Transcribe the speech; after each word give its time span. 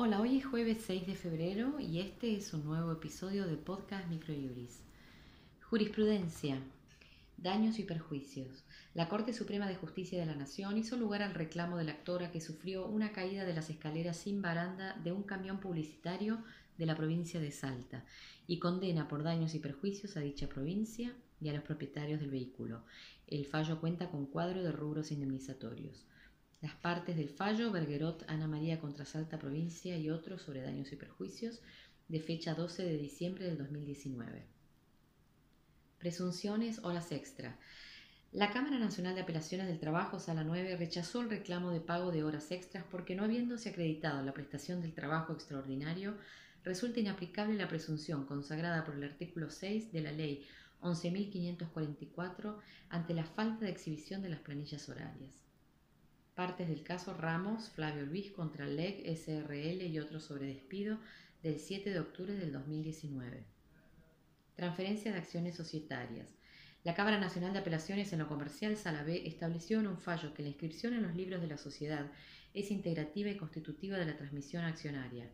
Hola, 0.00 0.20
hoy 0.20 0.36
es 0.36 0.46
jueves 0.46 0.84
6 0.86 1.08
de 1.08 1.16
febrero 1.16 1.80
y 1.80 1.98
este 1.98 2.36
es 2.36 2.54
un 2.54 2.64
nuevo 2.64 2.92
episodio 2.92 3.48
de 3.48 3.56
Podcast 3.56 4.08
Microjuris. 4.08 4.84
Jurisprudencia. 5.68 6.62
Daños 7.36 7.80
y 7.80 7.82
perjuicios. 7.82 8.62
La 8.94 9.08
Corte 9.08 9.32
Suprema 9.32 9.66
de 9.66 9.74
Justicia 9.74 10.20
de 10.20 10.26
la 10.26 10.36
Nación 10.36 10.78
hizo 10.78 10.96
lugar 10.96 11.22
al 11.22 11.34
reclamo 11.34 11.78
de 11.78 11.82
la 11.82 11.90
actora 11.90 12.30
que 12.30 12.40
sufrió 12.40 12.86
una 12.86 13.10
caída 13.10 13.44
de 13.44 13.54
las 13.54 13.70
escaleras 13.70 14.18
sin 14.18 14.40
baranda 14.40 14.94
de 15.02 15.10
un 15.10 15.24
camión 15.24 15.58
publicitario 15.58 16.44
de 16.76 16.86
la 16.86 16.94
provincia 16.94 17.40
de 17.40 17.50
Salta 17.50 18.04
y 18.46 18.60
condena 18.60 19.08
por 19.08 19.24
daños 19.24 19.56
y 19.56 19.58
perjuicios 19.58 20.16
a 20.16 20.20
dicha 20.20 20.48
provincia 20.48 21.12
y 21.40 21.48
a 21.48 21.54
los 21.54 21.64
propietarios 21.64 22.20
del 22.20 22.30
vehículo. 22.30 22.84
El 23.26 23.46
fallo 23.46 23.80
cuenta 23.80 24.12
con 24.12 24.26
cuadro 24.26 24.62
de 24.62 24.70
rubros 24.70 25.10
indemnizatorios. 25.10 26.06
Las 26.60 26.74
partes 26.74 27.16
del 27.16 27.28
fallo, 27.28 27.70
Bergerot, 27.70 28.24
Ana 28.28 28.48
María 28.48 28.80
contra 28.80 29.04
Salta 29.04 29.38
Provincia 29.38 29.96
y 29.96 30.10
otros 30.10 30.42
sobre 30.42 30.62
daños 30.62 30.90
y 30.92 30.96
perjuicios, 30.96 31.62
de 32.08 32.20
fecha 32.20 32.54
12 32.54 32.84
de 32.84 32.96
diciembre 32.96 33.44
del 33.44 33.58
2019. 33.58 34.44
Presunciones, 35.98 36.80
horas 36.82 37.12
extra. 37.12 37.58
La 38.32 38.50
Cámara 38.50 38.78
Nacional 38.78 39.14
de 39.14 39.20
Apelaciones 39.20 39.68
del 39.68 39.78
Trabajo, 39.78 40.18
Sala 40.18 40.42
9, 40.42 40.76
rechazó 40.76 41.20
el 41.20 41.30
reclamo 41.30 41.70
de 41.70 41.80
pago 41.80 42.10
de 42.10 42.24
horas 42.24 42.50
extras 42.50 42.84
porque 42.90 43.14
no 43.14 43.24
habiéndose 43.24 43.68
acreditado 43.68 44.22
la 44.22 44.34
prestación 44.34 44.80
del 44.82 44.94
trabajo 44.94 45.32
extraordinario, 45.32 46.16
resulta 46.64 46.98
inaplicable 46.98 47.54
la 47.54 47.68
presunción 47.68 48.26
consagrada 48.26 48.84
por 48.84 48.96
el 48.96 49.04
artículo 49.04 49.50
6 49.50 49.92
de 49.92 50.00
la 50.00 50.12
Ley 50.12 50.46
11.544 50.80 52.58
ante 52.88 53.14
la 53.14 53.24
falta 53.24 53.64
de 53.64 53.70
exhibición 53.70 54.22
de 54.22 54.30
las 54.30 54.40
planillas 54.40 54.88
horarias. 54.88 55.47
Partes 56.38 56.68
del 56.68 56.84
caso 56.84 57.14
Ramos, 57.14 57.68
Flavio 57.70 58.06
Luis 58.06 58.30
contra 58.30 58.64
LEG, 58.64 59.04
SRL 59.08 59.82
y 59.82 59.98
otros 59.98 60.22
sobre 60.22 60.46
despido 60.46 61.00
del 61.42 61.58
7 61.58 61.90
de 61.90 61.98
octubre 61.98 62.32
del 62.32 62.52
2019. 62.52 63.42
Transferencia 64.54 65.10
de 65.10 65.18
acciones 65.18 65.56
societarias. 65.56 66.28
La 66.84 66.94
Cámara 66.94 67.18
Nacional 67.18 67.52
de 67.52 67.58
Apelaciones 67.58 68.12
en 68.12 68.20
lo 68.20 68.28
Comercial, 68.28 68.76
Sala 68.76 69.02
B, 69.02 69.26
estableció 69.26 69.80
en 69.80 69.88
un 69.88 69.98
fallo 69.98 70.32
que 70.32 70.44
la 70.44 70.50
inscripción 70.50 70.94
en 70.94 71.02
los 71.02 71.16
libros 71.16 71.40
de 71.40 71.48
la 71.48 71.58
sociedad 71.58 72.08
es 72.54 72.70
integrativa 72.70 73.30
y 73.30 73.36
constitutiva 73.36 73.98
de 73.98 74.06
la 74.06 74.16
transmisión 74.16 74.62
accionaria. 74.62 75.28